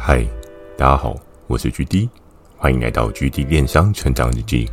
[0.00, 0.24] 嗨，
[0.76, 1.16] 大家好，
[1.48, 2.08] 我是 GD，
[2.56, 4.70] 欢迎来到 GD 电商成长日记。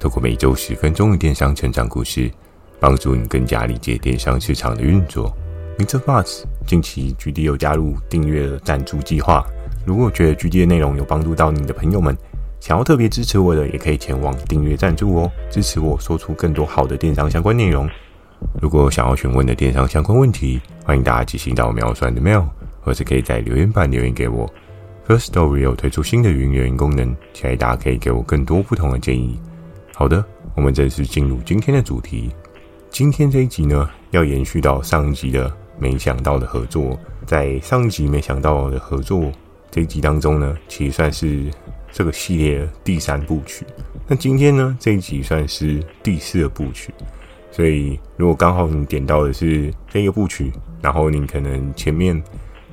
[0.00, 2.28] 透过每周十分钟的电商成长故事，
[2.80, 5.32] 帮助你更加理解电商市场的运作。
[5.78, 6.00] Mr.
[6.00, 9.44] Buzz，近期 GD 有加入订阅赞助计划。
[9.86, 12.16] 如果觉得 GD 的内容有帮助到你的朋友们，
[12.58, 17.88] 想要特别支持我的，也可以前往订阅赞助哦，支持我说出更多好的电商相关内容。
[18.60, 22.44] 如果想要询问的电商相关问题，欢迎大家寄信到秒算的 mail，
[22.84, 24.48] 或是可以在留言板留言给我。
[25.06, 29.38] First Story 有推出新的语音留言功能，期待大家可以给我更多不同的建议。
[29.94, 32.30] 好的，我们正式进入今天的主题。
[32.90, 36.98] 今天这一集呢，要延续到上一集的没想到的合作。
[37.26, 39.30] 在上一集没想到的合作
[39.70, 41.50] 这一集当中呢，其实算是
[41.92, 43.66] 这个系列第三部曲。
[44.06, 46.94] 那今天呢，这一集算是第四部曲。
[47.50, 52.22] 所以，如果刚好你点到的是这个部曲，然后你可能前面。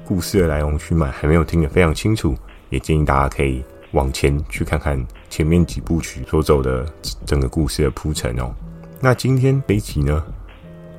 [0.05, 2.36] 故事的来龙去脉还没有听得非常清楚，
[2.70, 6.85] 也建议大家可以往前去看看前面几部曲所走的
[7.26, 8.54] 整个故事的铺陈哦。
[8.99, 10.24] 那今天这一集呢，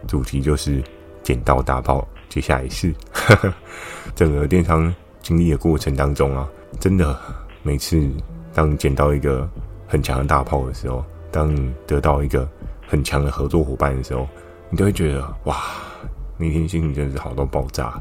[0.06, 0.82] 主题就是
[1.22, 2.06] 捡到大炮。
[2.28, 2.94] 接下来是
[4.16, 6.48] 整个电商经历的过程当中啊，
[6.80, 7.14] 真的
[7.62, 8.10] 每次
[8.54, 9.46] 当你捡到一个
[9.86, 12.48] 很强的大炮的时候，当你得到一个
[12.86, 14.26] 很强的合作伙伴的时候，
[14.70, 15.62] 你都会觉得哇，
[16.38, 18.00] 那天心情真是好到爆炸。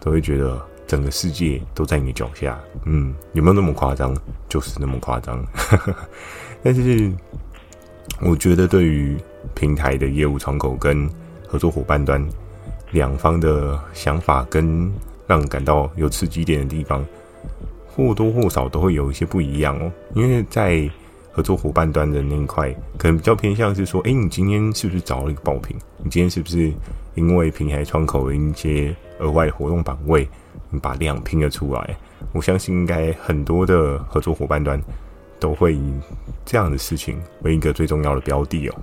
[0.00, 4.16] 都会觉得整个世界都在你脚下，嗯，有没有那么夸张？
[4.48, 5.44] 就是那么夸张。
[6.64, 7.12] 但是，
[8.20, 9.16] 我觉得对于
[9.54, 11.08] 平台的业务窗口跟
[11.46, 12.22] 合作伙伴端
[12.90, 14.92] 两方的想法，跟
[15.26, 17.06] 让感到有刺激点的地方，
[17.86, 19.90] 或多或少都会有一些不一样哦。
[20.14, 20.90] 因为在
[21.32, 25.76] 合作伙伴端的那一块，可能比较偏向是说，哎，你今天是不是找了一个爆品？
[25.98, 26.72] 你今天是不是
[27.14, 30.28] 因为平台窗口的一些额外活动版位，
[30.70, 31.96] 你把量拼了出来？
[32.32, 34.80] 我相信应该很多的合作伙伴端
[35.38, 35.94] 都会以
[36.44, 38.74] 这样的事情为一个最重要的标的哦。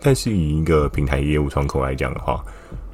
[0.00, 2.44] 但是以一个平台业务窗口来讲的话，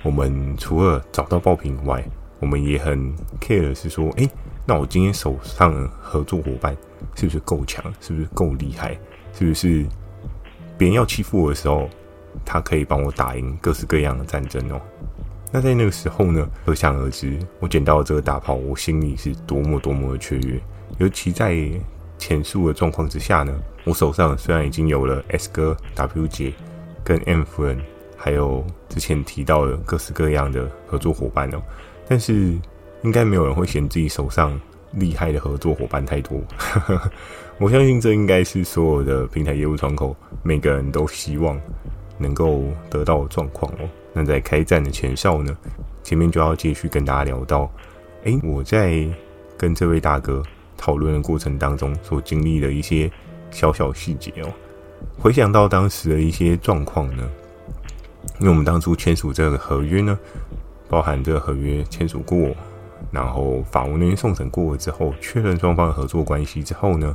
[0.03, 2.05] 我们除了找到爆品以外，
[2.39, 4.29] 我们也很 care 的是说，哎，
[4.67, 6.77] 那我今天手上合作伙伴
[7.15, 7.83] 是不是够强？
[8.01, 8.97] 是不是够厉害？
[9.33, 9.87] 是不是
[10.77, 11.89] 别人要欺负我的时候，
[12.45, 14.81] 他可以帮我打赢各式各样的战争哦？
[15.51, 20.61] 那在那个时候呢，可想而知，我捡到这个大炮，我心里是多么多么的雀跃。
[20.99, 21.57] 尤其在
[22.19, 26.53] 前述的状况之下呢，我手上虽然已经有了 S 哥、W 姐
[27.03, 27.79] 跟 M 夫人，
[28.17, 31.63] 还有之前提到的各式各样的合作伙伴哦。
[32.07, 32.59] 但是，
[33.03, 34.61] 应该没有人会嫌自己手上
[34.93, 36.41] 厉害的合作伙伴太多。
[37.59, 41.59] 我相信这应该是所有的平台业务窗口每个人都希望
[42.19, 43.89] 能够得到的状况哦。
[44.13, 45.57] 那在开战的前哨呢，
[46.03, 47.71] 前面就要继续跟大家聊到，
[48.25, 49.07] 诶，我在
[49.57, 50.43] 跟这位大哥
[50.77, 53.11] 讨论的过程当中所经历的一些
[53.51, 54.53] 小小细节哦。
[55.19, 57.29] 回想到当时的一些状况呢，
[58.41, 60.19] 因为我们当初签署这个合约呢。
[60.91, 62.49] 包含这个合约签署过，
[63.11, 67.15] 然后法务那边送审过了之后，确认双方的合作关系之后呢，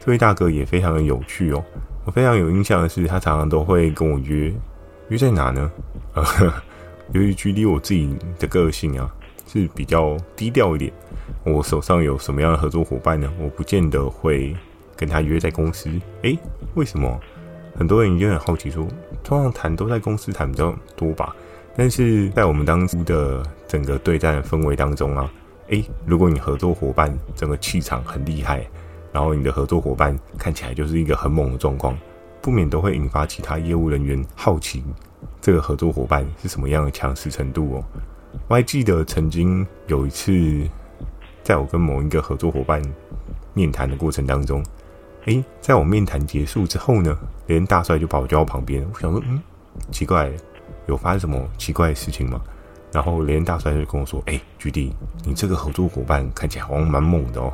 [0.00, 1.64] 这位大哥也非常的有趣哦。
[2.04, 4.52] 我非常有印象的是，他常常都会跟我约，
[5.08, 5.70] 约在哪呢？
[6.14, 6.24] 呃，
[7.12, 9.12] 由于距离我自己的个性啊
[9.46, 10.92] 是比较低调一点，
[11.44, 13.32] 我手上有什么样的合作伙伴呢？
[13.40, 14.54] 我不见得会
[14.96, 15.90] 跟他约在公司。
[16.22, 16.38] 诶，
[16.74, 17.18] 为什么？
[17.76, 18.86] 很多人已经很好奇说，
[19.22, 21.34] 通常谈都在公司谈比较多吧？
[21.76, 25.30] 但是在我们当初的整个对战氛围当中啊，
[25.68, 28.66] 诶，如果你合作伙伴整个气场很厉害，
[29.12, 31.96] 然后你的合作伙伴看起来就是一个很猛的状况，
[32.40, 34.82] 不免都会引发其他业务人员好奇
[35.40, 37.84] 这个合作伙伴是什么样的强势程度哦。
[38.48, 40.32] 我还记得曾经有一次，
[41.42, 42.82] 在我跟某一个合作伙伴
[43.54, 44.62] 面谈的过程当中，
[45.26, 47.16] 诶，在我面谈结束之后呢，
[47.46, 49.40] 连大帅就把我叫到旁边，我想说，嗯，
[49.90, 50.30] 奇怪。
[50.86, 52.40] 有发生什么奇怪的事情吗？
[52.92, 54.90] 然后连大帅就跟我说：“哎、欸，局弟，
[55.22, 57.52] 你这个合作伙伴看起来好像蛮猛的哦，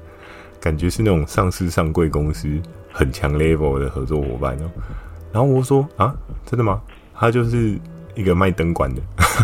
[0.60, 2.60] 感觉是那种上市上柜公司
[2.96, 4.70] 很强 level 的合作伙伴哦。”
[5.32, 6.14] 然后我说：“啊，
[6.46, 6.80] 真的吗？
[7.14, 7.78] 他就是
[8.14, 9.02] 一个卖灯管的，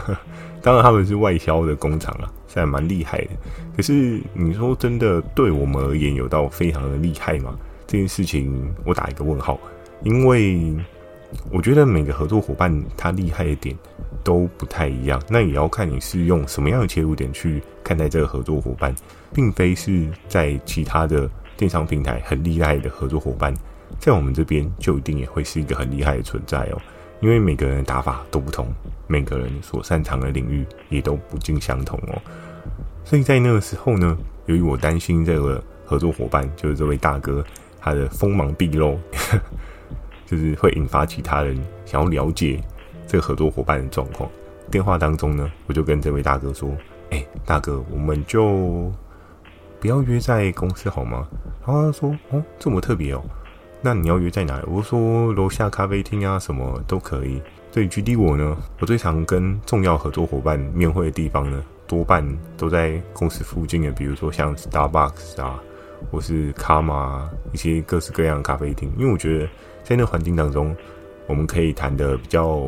[0.63, 3.31] 当然他们是外销的工厂啊，现在蛮厉害的。
[3.77, 7.55] 可是你说真的，对我们而言有到非常的厉害吗？
[7.87, 9.61] 这件事情我打一个问号，
[10.03, 10.75] 因为。”
[11.51, 13.75] 我觉得每个合作伙伴他厉害的点
[14.23, 18.95] 都不太一样，那也要看你是用什么样的切入点去看待这个合作伙伴，
[19.33, 21.27] 并非是在其他的
[21.57, 23.55] 电商平台很厉害的合作伙伴，
[23.99, 26.81] 在我们这边就一定也会是一个很厉害的存在哦。
[27.21, 28.67] 因为每个人的打法都不同，
[29.07, 32.21] 每个人所擅长的领域也都不尽相同哦。
[33.05, 37.45] 所以在那个时候呢，由于我担心这个合作伙伴，就是这位大哥，
[37.81, 38.99] 他的锋芒毕露，
[40.27, 42.61] 就是会引发其他人想要了解
[43.07, 44.29] 这个合作伙伴的状况。
[44.71, 46.75] 电话当中呢，我就跟这位大哥说
[47.11, 48.91] ：“哎、大哥，我们就
[49.83, 51.27] 不要约在公司好吗？”
[51.67, 53.23] 然后他说：“哦，这么特别哦，
[53.81, 57.43] 那你要约在哪里？”我说：“楼下咖啡厅啊，什么都可以。”
[57.73, 62.25] 对，举例我呢，我最常跟重要合作伙伴面会的地方呢，多半
[62.57, 65.61] 都在公司附近的，比如说像 Starbucks 啊，
[66.13, 68.93] 或是 Karma 一些各式各样咖啡厅。
[68.97, 69.49] 因为我觉得
[69.83, 70.77] 在那环境当中，
[71.27, 72.61] 我们可以谈得比较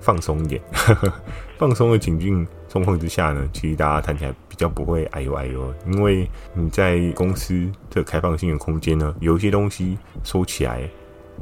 [0.00, 0.60] 放松一点，
[1.56, 5.74] 放松的情境状况之下呢，其实大家谈起来比较不会哎呦哎呦。
[5.86, 10.88] 因为你在公司这开放性的空间呢，有一些东西说起来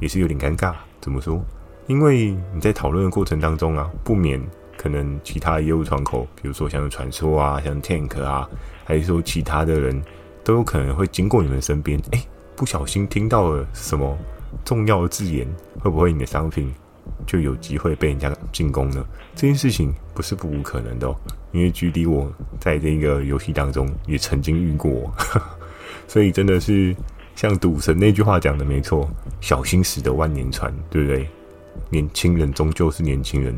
[0.01, 0.75] 也是有点尴尬。
[1.01, 1.41] 怎么说？
[1.87, 4.43] 因为你在讨论的过程当中啊，不免
[4.77, 8.49] 可能其他业务窗口，比如说像传说啊，像 Tank 啊，
[8.85, 10.03] 还是说其他的人，
[10.43, 12.21] 都有可能会经过你们身边，哎，
[12.57, 14.19] 不小心听到了什么
[14.65, 15.47] 重要的字眼，
[15.79, 16.75] 会不会你的商品
[17.27, 19.05] 就有机会被人家进攻呢？
[19.35, 21.17] 这件事情不是不无可能的哦，
[21.53, 25.13] 因为距离我在这个游戏当中也曾经遇过，
[26.09, 26.95] 所以真的是
[27.35, 29.09] 像赌神那句话讲的没错，
[29.41, 31.29] 小心驶得万年船，对不对？
[31.89, 33.57] 年轻人终究是年轻人，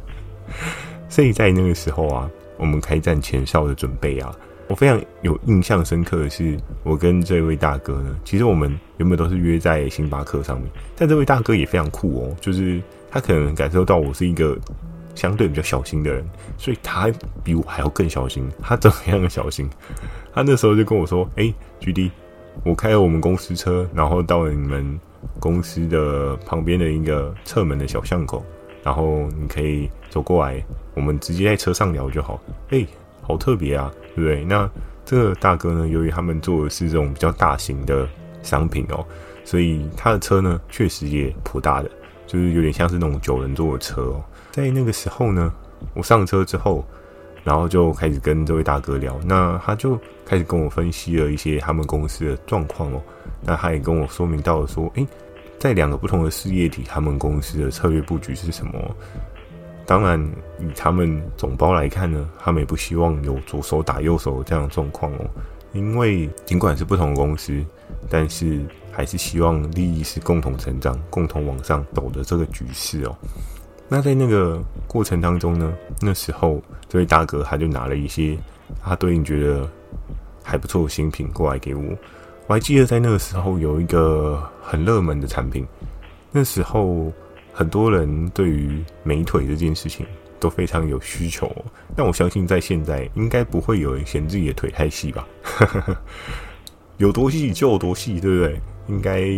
[1.08, 4.34] 所以在那个时候啊，我们开战前哨的准备啊，
[4.70, 12.80] 我非常有印象深刻的是，我跟这位大哥呢，其实我们原本都是约在星巴克上面，但这位大哥也非常酷哦，就是
[13.10, 14.56] 他可能感受到我是一个
[15.16, 16.24] 相对比较小心的人，
[16.56, 17.10] 所以他
[17.42, 18.48] 比我还要更小心。
[18.60, 19.68] 他怎么样的小心？
[20.32, 22.08] 他那时候就跟我说：“哎，GD，
[22.64, 24.98] 我开了我们公司车，然后到了你们。”
[25.38, 28.42] 公司的旁边的一个侧门的小巷口，
[28.82, 30.64] 然后你可以走过来，
[30.94, 32.40] 我们直接在车上聊就好。
[32.70, 32.86] 哎，
[33.30, 34.44] 好特别啊，对不对？
[34.44, 34.68] 那
[35.04, 38.08] 这个大哥呢，由于他们做的是这种比较大型的
[38.42, 39.04] 商品哦，
[39.44, 41.90] 所以他的车呢，确实也颇大的，
[42.26, 44.24] 就是有点像是那种九人座的车哦。
[44.50, 45.52] 在那个时候呢，
[45.94, 46.84] 我上车之后，
[47.44, 53.00] 然后就开始跟这位大哥聊，那他就开始跟我分析了一些他们公司的状况哦。
[53.42, 55.06] 那他也跟我说明到了说，诶，
[55.58, 58.72] 在两个不同的事业体，他们公司的策略布局是什么？
[59.90, 60.24] 当然，
[60.60, 65.28] 以他们总包来看呢，他们也不希望有左手打右手这样的状况哦。
[65.72, 67.60] 因为尽管是不同的公司，
[68.08, 68.60] 但是
[68.92, 73.16] 还是希望利益是共同成长、共同往上走的这个局势哦。
[73.88, 78.38] 那在那个过程当中呢，那时候这位大哥他就拿了一些
[78.80, 79.68] 他对你觉得
[80.40, 81.82] 还不错的新品过来给我。
[82.46, 85.66] 我还记得在那个时候有一个很热门的产品，
[86.30, 87.12] 那时候
[87.60, 90.06] 很多人对于美腿这件事情
[90.38, 91.54] 都非常有需求，
[91.94, 95.28] 但我相信在现在应该不会有人嫌自己的腿太细吧？
[96.96, 98.60] 有多细就有多细，对不对？
[98.88, 99.28] 应该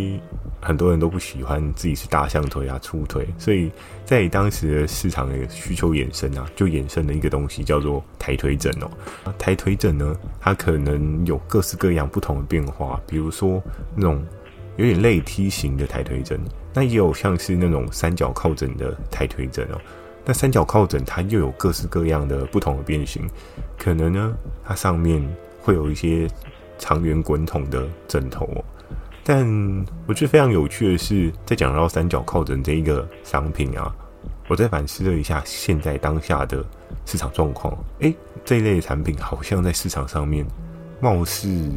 [0.61, 3.69] 很多人都不喜欢自己是大象腿啊、粗腿，所以
[4.05, 8.89] 在当时的市场的需求衍生啊，就衍生了一个东西叫做抬腿枕哦。
[9.37, 13.61] 抬腿枕呢，它可能有各式各样不同的变化，比如说
[13.93, 14.25] 那种
[14.77, 16.39] 有点类梯形的抬腿枕，
[16.73, 19.81] 那也有像是那种三角靠枕的抬腿枕哦。
[20.25, 23.29] 那三角靠枕它又有各式各样的不同的变形，
[23.77, 24.33] 可能呢，
[24.63, 25.21] 它上面
[25.61, 26.29] 会有一些
[26.77, 28.63] 长圆滚筒的枕头哦。
[29.25, 29.45] 但
[30.05, 33.93] 我觉得非常有趣的是，在讲到三角靠枕这一个商品啊，
[34.47, 36.63] 我再反思了一下现在当下的
[37.05, 40.45] 市场状况，诶，这一类产品好像在市场上面
[40.99, 41.69] 貌似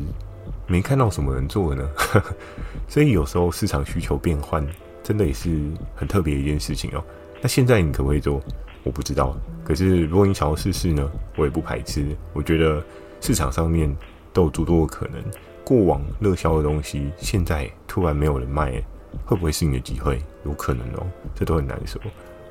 [0.69, 1.89] 没看到什么人做呢，
[2.89, 4.65] 所以有时候市场需求变换，
[5.07, 5.57] 真的也是
[5.95, 7.05] 很特别一件事情哦。
[7.41, 8.43] 那现在你可不可以做？
[8.83, 9.37] 我不知道。
[9.63, 12.05] 可是如果你想要试试呢，我也不排斥。
[12.33, 12.83] 我觉得
[13.21, 13.97] 市场上面
[14.33, 15.23] 都有诸多的可能。
[15.63, 18.83] 过往热销的东西，现在突然没有人卖，
[19.25, 20.21] 会不会是你的机会？
[20.45, 22.03] 有可能哦，这都很难说。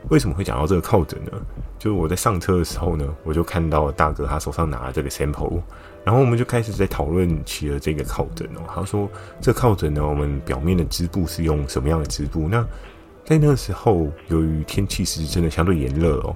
[0.10, 1.32] 为什么会讲到这个靠枕呢？
[1.80, 5.62] 就是我在上车的时候呢，我就看到大哥他手上拿了这个 sample，
[6.04, 8.62] 然后我们就开始在讨论起了这个靠枕哦。
[8.74, 9.10] 他说
[9.42, 12.48] 这靠枕呢，我们表面的织布是用什么样的织布？
[12.48, 12.66] 那
[13.24, 16.36] 在那个时候，由于天气是真的相对炎热哦，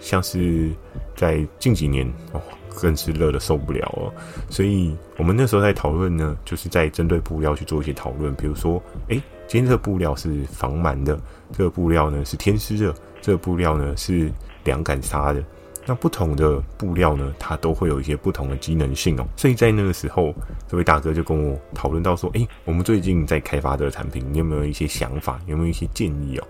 [0.00, 0.70] 像是
[1.16, 2.40] 在近几年哦。
[2.76, 4.12] 更是热得受不了哦，
[4.50, 9.22] 所以我们那时候在讨论呢，就是在针对布料去做一些讨论，比如说，诶，
[9.54, 11.16] 今天这个布料是防螨的，
[11.52, 14.28] 这个布料呢是天丝的，这个布料呢是
[14.64, 15.40] 凉感纱的。
[15.86, 19.24] 那不同的布料呢，它都会有一些不同的机能性哦。
[19.36, 20.34] 所以在那个时候，
[20.66, 25.40] 这位大哥就跟我讨论到说，诶，我们最近在开发的产品，你有没有一些想法？
[25.46, 26.48] 有没有一些建议哦？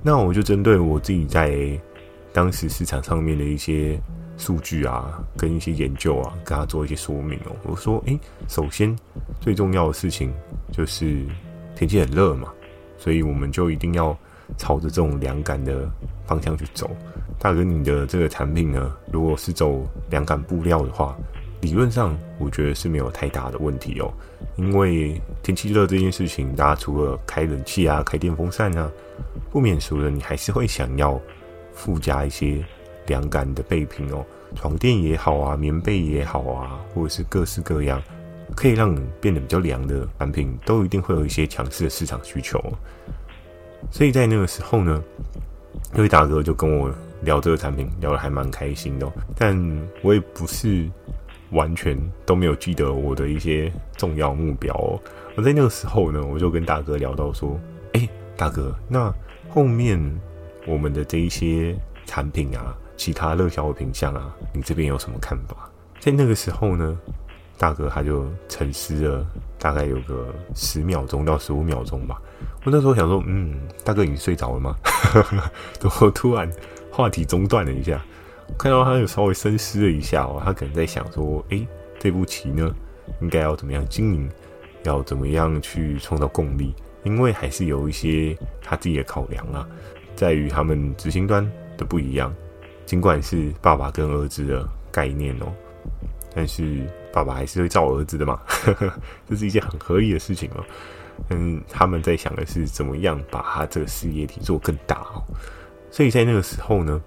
[0.00, 1.76] 那我就针对我自己在
[2.32, 4.00] 当时市场上面的一些。
[4.36, 7.54] 数据啊，跟一些研究啊，跟他做一些说明哦。
[7.62, 8.18] 我说，诶，
[8.48, 8.94] 首先
[9.40, 10.32] 最重要的事情
[10.72, 11.24] 就是
[11.74, 12.52] 天气很热嘛，
[12.96, 14.16] 所以我们就一定要
[14.56, 15.88] 朝着这种凉感的
[16.26, 16.90] 方向去走。
[17.38, 21.16] 大哥，你的这个产品呢，如果是走凉感布料的话，
[21.60, 24.12] 理论上我觉得是没有太大的问题哦。
[24.56, 28.90] 因为天气热这件事情，大家除了开冷气啊、开电风扇啊，
[29.50, 31.20] 不免俗的，你还是会想要
[31.72, 32.64] 附加一些。
[33.06, 38.02] 凉感的备品哦，床垫也好啊，棉被也好啊，或者是各式各样
[38.54, 42.60] 可以让你变得比较凉的产品，都一定会有一些强势的市场需求。
[43.90, 45.02] 所以在那个时候呢，
[45.92, 46.90] 那位大哥就跟我
[47.22, 49.10] 聊这个产品，聊得还蛮开心的。
[49.36, 49.56] 但
[50.02, 50.88] 我也不是
[51.50, 55.00] 完全都没有记得我的一些重要目标哦。
[55.36, 57.58] 我在那个时候呢，我就跟大哥聊到说
[57.94, 59.12] ：“哎，大哥，那
[59.48, 59.98] 后面
[60.66, 65.68] 我们的这一些产品啊。”其他热销的品项啊，你这边有什么看法？
[65.98, 66.96] 在那个时候呢，
[67.58, 69.26] 大哥他就沉思了
[69.58, 72.20] 大概有个十秒钟到十五秒钟吧。
[72.64, 74.76] 我那时候想说，嗯，大哥已经睡着了吗？
[75.80, 76.50] 然后突然
[76.90, 78.02] 话题中断了一下，
[78.58, 81.66] 看到他有稍微深思了一下哦，他可能在想说，诶，
[81.98, 82.74] 这步棋呢，
[83.20, 84.28] 应该要怎么样经营，
[84.84, 86.74] 要怎么样去创造共利？
[87.04, 89.68] 因为还是有一些他自己的考量啊，
[90.16, 91.46] 在于他们执行端
[91.76, 92.34] 的不一样。
[92.86, 95.52] 尽管是爸爸跟儿子的概念哦，
[96.34, 98.40] 但是爸爸还是会照儿子的嘛，
[99.30, 100.64] 这是一件很合理的事情哦。
[101.28, 105.06] 嗯，他们在想的是怎么样把他这个事业体做更大。
[105.92, 107.00] 所以在那个时候呢，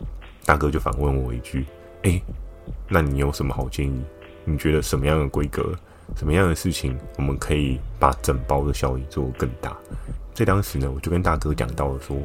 [0.45, 1.65] 大哥就反问我一句
[2.03, 2.23] ：“诶，
[2.87, 4.01] 那你有什么好建议？
[4.45, 5.75] 你觉得什么样的规格，
[6.15, 9.75] 什么样的事情，我们可以把整包的效益做更大？”
[10.33, 12.15] 在当时呢，我就跟大哥讲到了说，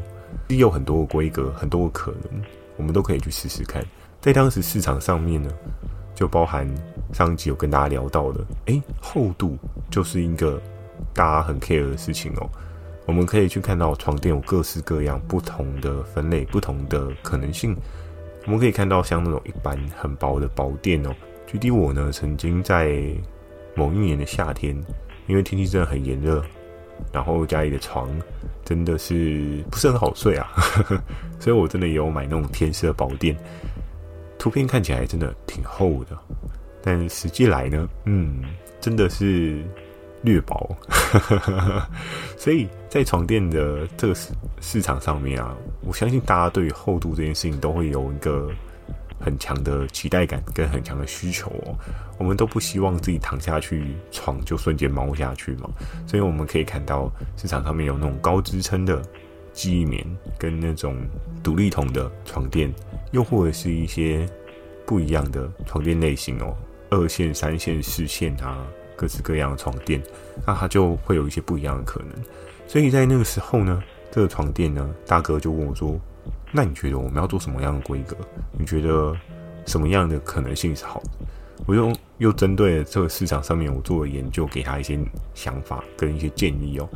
[0.48, 2.40] 是有很多个规格，很多个可能。
[2.76, 3.84] 我们都可以去试试看，
[4.20, 5.50] 在当时市场上面呢，
[6.22, 6.64] 就包含
[7.12, 9.58] 上集有跟大家聊到的，诶，厚度
[9.90, 10.62] 就是一个
[11.12, 12.48] 大家很 care 的事情哦。
[13.06, 17.76] 我们可以去看到床垫有各式各样不同的分类，不同的可能性。
[18.44, 21.12] 我们可以看到像那种一般很薄的薄垫哦。
[21.44, 23.02] 举例我呢，曾经在
[23.74, 24.80] 某一年的夏天，
[25.26, 26.40] 因为天气真的很炎热。
[27.12, 28.08] 然后家里的床
[28.64, 30.52] 真的是不是很好睡啊，
[31.40, 33.36] 所以我真的也有买那种天丝的薄垫，
[34.42, 36.18] 图片看起来真的挺厚的，
[36.82, 38.42] 但实际来呢，嗯，
[38.80, 39.62] 真的是
[40.22, 40.76] 略薄，
[42.36, 48.50] 所以在床垫的这个市市场上面啊，我相信大家对于厚度这件事情都会有一个。
[49.24, 51.78] 很强的期待感跟很强的需求哦，
[52.18, 55.70] 我们都不希望自己躺下去床就瞬间猫下去嘛，
[56.08, 59.00] 所以我们可以看到市场上面有那种高支撑的
[59.52, 60.04] 记忆棉
[60.38, 60.96] 跟那种
[61.42, 62.72] 独立筒的床垫，
[63.10, 64.28] 又或者是一些
[64.86, 66.56] 不一样的床垫类型哦，
[66.90, 68.66] 二线、三线、四线啊，
[68.96, 70.02] 各式各样的床垫，
[70.46, 72.08] 那它就会有一些不一样的可能。
[72.66, 76.00] 所以在那个时候呢，这个床垫呢，大哥就问我说。
[76.54, 78.14] 那你觉得我们要做什么样的规格？
[78.52, 79.16] 你觉得
[79.66, 81.10] 什么样的可能性是好的？
[81.66, 85.00] 我又又针对这个市场上面，我做了研究，给他一些
[85.32, 86.86] 想法跟一些建议哦。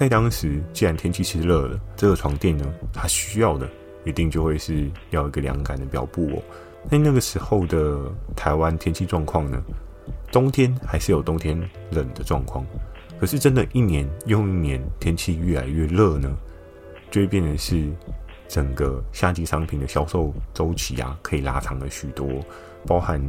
[0.00, 3.68] 在当时，既然天气是热的，这个床垫呢，它需要的
[4.06, 6.42] 一定就会是要一个凉感的表布哦。
[6.88, 9.62] 那那个时候的台湾天气状况呢，
[10.32, 11.54] 冬天还是有冬天
[11.90, 12.64] 冷的状况，
[13.20, 16.34] 可是真的，一年又一年，天气越来越热呢，
[17.10, 17.86] 就会变成是。
[18.48, 22.26] 整个夏季商品的销售周期啊，可以拉长了许多。
[22.84, 23.22] 包含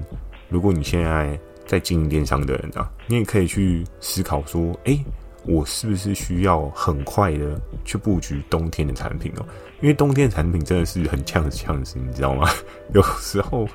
[0.49, 4.99] 如果你现在在经营电商的人啊，你也可以去思考说：诶，
[5.45, 9.45] 我是不是需要很快的去布局冬天的产品哦？
[9.81, 12.47] 因为冬天的产品真的是很呛死呛死，你知道吗？
[12.93, 13.67] 有时候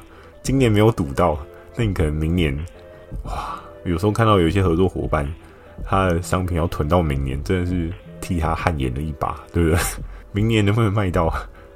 [0.42, 1.38] 今年没有赌到，
[1.75, 2.56] 那你可能明年
[3.25, 5.26] 哇，有时候看到有一些合作伙伴，
[5.85, 9.78] 他的商品要囤到明年，真的是替他汗颜了一把，对不对？
[10.32, 11.32] 明年能不能卖到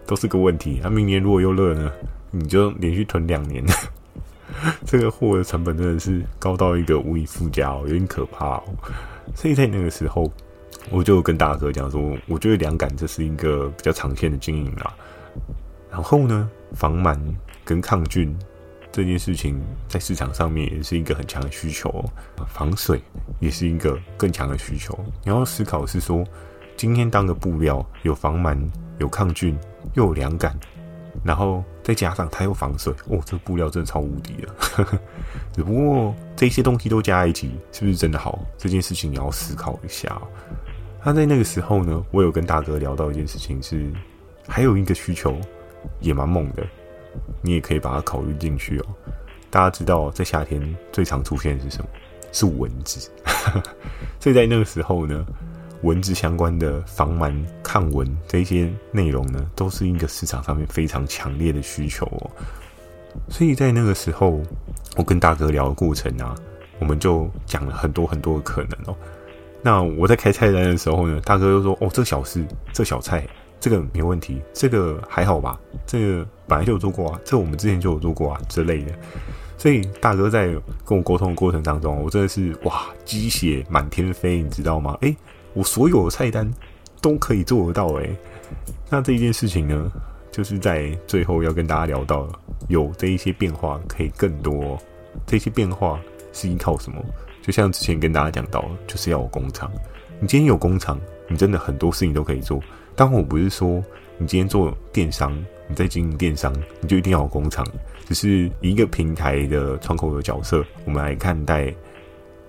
[0.06, 0.80] 都是个问题。
[0.82, 1.90] 那、明年如果又热呢？
[2.32, 3.64] 你就连续囤两年，
[4.86, 8.62] 这个货的成本真的是高到一个无以复加哦，有点可怕哦。
[9.34, 10.30] 所以在那个时候，
[10.90, 14.94] 我就跟大哥讲说，我觉得凉感这是一个比较长线的经营啦。
[15.90, 17.18] 然后呢，防螨
[17.64, 18.36] 跟抗菌
[18.92, 22.04] 这件事情在市场上面也是一个很强的需求，
[22.48, 23.00] 防水
[23.38, 24.98] 也是一个更强的需求。
[25.24, 26.24] 你要思考是说。
[26.76, 28.58] 今天当个布料，有防螨、
[28.98, 29.54] 有抗菌，
[29.92, 30.58] 又有凉感，
[31.22, 35.00] 然后再加上它又防水，哦，这个布料真的超无敌了。
[35.52, 38.38] 只不过这些东西都加一起，是不是真的好？
[38.58, 40.28] 这件事情你要思考一下哦。
[41.02, 43.90] 他在那个时候呢，我有跟大哥聊到一件事情是，
[44.46, 45.38] 还有一个需求
[46.00, 46.66] 也蛮猛的，
[47.42, 48.86] 你也可以把它考虑进去哦。
[49.48, 51.88] 大家知道，在夏天最常出现的是什么？
[52.32, 53.10] 是蚊子。
[54.20, 55.26] 所以在那个时候呢，
[55.82, 62.30] 文字相关的防螨、抗蚊这些内容呢，都是一个市场上面非常强烈的需求哦。
[63.28, 64.40] 所以在那个时候，
[64.96, 66.34] 我跟大哥聊的过程啊，
[66.78, 68.96] 我们就讲了很多很多的可能哦。
[69.62, 73.26] 那我在开菜单的时候呢，大哥又说：“哦，这小事，这小菜，
[73.58, 75.58] 这个没问题，这个还好吧？
[75.86, 78.92] 这个本来就有做过啊，这我们之前就有做过啊之类的。”
[79.58, 80.46] 所以大哥在
[80.86, 84.96] 跟我沟通的过程当中，我真的是哇，鸡血满天飞，你知道吗？
[85.02, 85.14] 诶，
[85.52, 86.50] 我所有的菜单
[87.00, 88.10] 都可以做得到诶。
[88.88, 89.90] 那这一件事情呢，
[90.30, 92.28] 就是在最后要跟大家聊到，
[92.68, 94.78] 有这一些变化可以更多。
[95.26, 96.00] 这些变化
[96.32, 97.04] 是依靠什么？
[97.42, 99.70] 就像之前跟大家讲到，就是要有工厂。
[100.20, 102.60] 你今天有工厂，你真的很多事情都可以做。
[102.94, 103.82] 当，我不是说
[104.18, 105.32] 你今天做电商，
[105.66, 107.66] 你在经营电商，你就一定要有工厂。
[108.06, 111.72] 只是一个平台的窗口的角色，我们来看待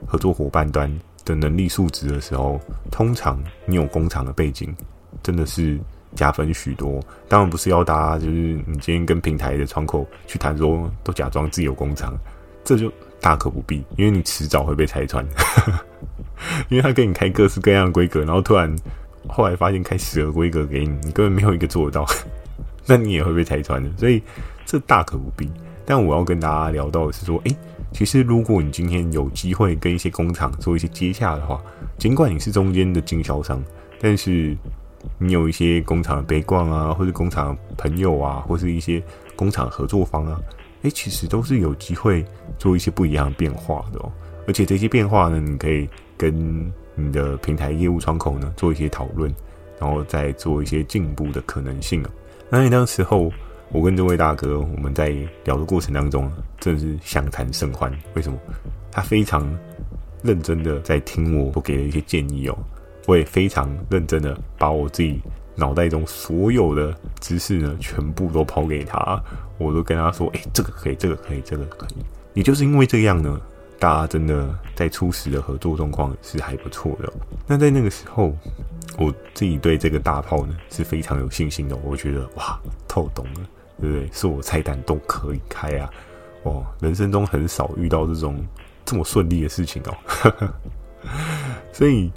[0.06, 0.92] 合作伙伴端
[1.26, 2.60] 的能力素质的时候，
[2.92, 4.74] 通常你有工厂的背景，
[5.24, 5.80] 真的是
[6.16, 7.00] 加分许多。
[7.28, 12.18] 当然不是要大家就是你今天跟平台的窗口去谈说，都假装自己有工厂，
[12.64, 12.92] 这就。
[13.24, 15.24] 大可不必，因为你迟早会被拆穿，
[16.70, 18.76] 因为他给你开各式各样的规格，然后突然
[19.28, 22.04] 后来发现开十个规格给你，你根本没有一个做得到，
[22.84, 23.88] 那你也会被拆穿的。
[23.96, 24.20] 所以
[24.66, 25.48] 这大可不必。
[25.86, 27.56] 但我要跟大家聊到的是说，诶，
[27.92, 31.62] 其实如果你今天有机会跟一些工厂做一些接洽的话，
[31.98, 33.62] 尽管你是中间的经销商，
[34.00, 34.58] 但是
[35.18, 39.04] 你有一些工厂的 background 啊，或是工厂的朋友啊，或是一些
[39.36, 40.40] 工厂合作方啊。
[40.84, 42.26] 诶，其实都是有机会
[42.58, 44.12] 做一些不一样的变化的哦。
[44.48, 49.32] 而且这些变化呢，你可以跟你的平台业务窗口呢做一些讨论，
[49.80, 52.10] 然后再做一些进步的可能性啊。
[52.50, 53.32] 那你那时候，
[53.72, 57.92] 我跟这位大哥我们在聊的过程当中，真的是相谈甚欢。
[58.16, 58.38] 为什么？
[58.92, 59.50] 他非常
[60.22, 62.58] 认真的在听我我给的一些建议哦。
[63.08, 65.22] 我也非常认真的把我自己。
[65.54, 69.22] 脑袋中所有的知识呢，全部都抛给他，
[69.58, 71.96] 我都跟他说：“哎，这个可以，这个可以，这个可以。”
[72.34, 73.40] 也就是因为这样呢，
[73.78, 77.14] 大家真的在初始的合作状况是还不错的。
[77.46, 78.34] 那在那个时候，
[78.98, 81.76] 我自己对这个大炮呢是非常有信心的。
[81.84, 82.58] 我觉得哇，
[82.88, 83.42] 透懂了，
[83.82, 84.10] 对不对？
[84.14, 85.90] 是我菜单都可以开啊！
[86.44, 88.38] 哦，人生中很少遇到这种
[88.86, 90.50] 这么顺利的事情哦，
[91.74, 92.10] 所以。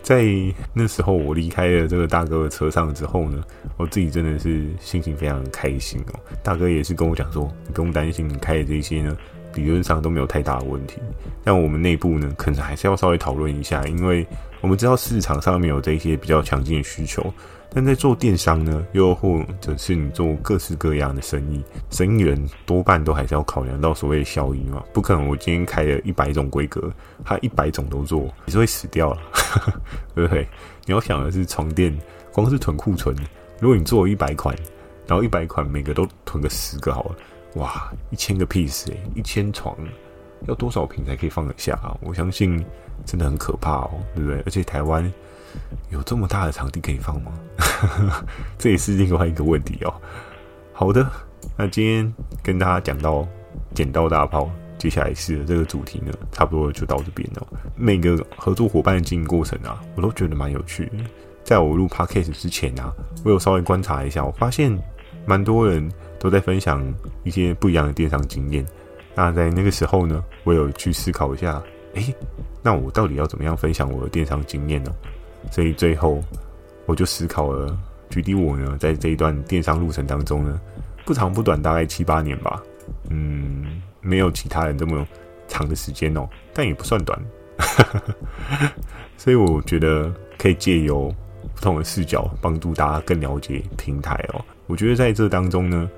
[0.00, 0.24] 在
[0.72, 3.44] 那时候，我离开了这个大哥的车上之后呢，
[3.76, 6.20] 我自己真的是心情非常开心哦。
[6.42, 9.14] 大哥也是跟我讲说，你不用担心，你开的这些呢，
[9.54, 10.98] 理论上都没有太大的问题。
[11.44, 14.26] 但我们内部呢，可能还是要稍微讨论一下，因为
[14.62, 17.22] 我们知道市场上面有这些比较强劲的需求。
[17.70, 24.82] 但在做电商呢，又或者是你做各式各样的生意，生意人多半都还是要考量到所谓的效益嘛。
[24.92, 26.90] 不可能我今天开了一百种规格，
[27.24, 29.18] 他一百种都做，你是会死掉了，
[30.14, 30.48] 对不对？
[30.86, 31.96] 你要想的是床垫，
[32.32, 33.14] 光是囤库存，
[33.60, 34.56] 如果你做一百款，
[35.06, 37.16] 然后一百款每个都囤个十个好了，
[37.56, 39.76] 哇，一千个 piece 诶，一千床
[40.46, 41.94] 要多少坪才可以放得下啊？
[42.00, 42.64] 我相信
[43.04, 44.40] 真的很可怕哦，对不对？
[44.46, 45.12] 而且台湾。
[45.90, 47.32] 有这么大的场地可以放吗？
[48.58, 49.94] 这也是另外一个问题哦。
[50.72, 51.08] 好的，
[51.56, 53.26] 那今天跟大家讲到
[53.74, 57.46] 剪刀大炮，接下来是这个主题呢，差不多就到这边了。
[57.74, 60.98] 每个合作伙伴的经营过程啊，我都觉得蛮有趣的。
[61.42, 62.92] 在我录 Podcast 之前啊，
[63.24, 64.76] 我有稍微观察一下，我发现
[65.26, 66.84] 蛮多人都在分享
[67.24, 68.64] 一些不一样的电商经验。
[69.14, 71.60] 那在那个时候呢，我有去思考一下，
[71.94, 72.14] 诶，
[72.62, 74.94] 那我到底要怎么样分享我的电商经验呢？
[75.50, 76.22] 所以最后，
[76.86, 77.76] 我就思考了，
[78.10, 80.60] 举例我呢，在这一段电商路程当中呢，
[81.04, 82.62] 不长不短，大概七八年吧，
[83.08, 85.06] 嗯，没有其他人这么
[85.46, 87.18] 长的时间哦，但也不算短，
[89.16, 91.12] 所以我觉得可以借由
[91.54, 94.44] 不同的视角，帮助大家更了解平台哦。
[94.66, 95.88] 我觉得在这当中呢，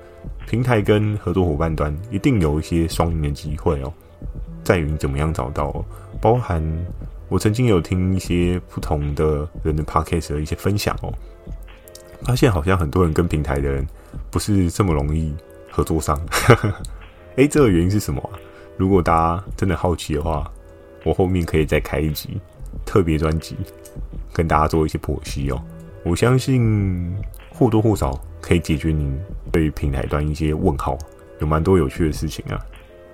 [0.47, 3.91] 平台跟合作伙伴端一定有一些双赢的机会哦，
[4.63, 5.83] 在于怎么样找到，
[6.21, 6.63] 包含。
[7.31, 11.13] 我曾经有听一些不同的人的 podcast 的一些分享哦，
[12.23, 13.87] 发现好像很多人跟平台的人
[14.29, 15.33] 不是这么容易
[15.71, 16.19] 合作上。
[17.37, 18.21] 诶，这个原因是什么？
[18.75, 20.51] 如果大家真的好奇的话，
[21.05, 22.37] 我后面可以再开一集
[22.85, 23.55] 特别专辑，
[24.33, 25.63] 跟大家做一些剖析哦。
[26.03, 27.15] 我相信
[27.49, 29.17] 或多或少可以解决你
[29.53, 30.97] 对于平台端一些问号，
[31.39, 32.59] 有蛮多有趣的事情啊。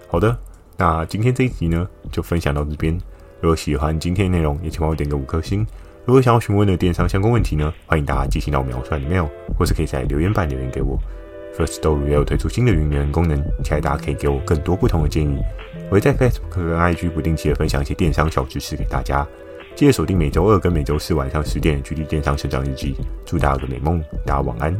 [0.07, 0.35] 好的，
[0.75, 2.99] 那今天这一集呢，就分享到这边。
[3.39, 5.65] 如果喜欢今天的内容，也请帮我点个五颗星。
[6.05, 9.23] 如果想要询问的电商相关问题呢，欢迎大家寄信到我描述里面，
[9.57, 10.97] 或是可以在留言板留言给我。
[11.57, 15.41] Firstory 也有推出新的语音功能，期待大家可以给我更多不同的建议。
[15.89, 19.27] 我会在 Facebook 跟 IG 不定期的分享一些电商小知识给大家，
[19.75, 22.93] 记得锁定每周二跟每周四晚上十点的《GD 电商成长日记》。
[23.25, 24.75] 祝大家有个美梦，大家晚安。